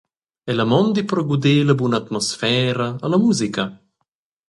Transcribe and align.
Ella 0.49 0.65
mondi 0.71 1.01
per 1.09 1.19
guder 1.29 1.57
la 1.65 1.75
bun’atmosfera 1.79 2.87
e 3.05 3.07
la 3.11 3.19
musica. 3.25 3.63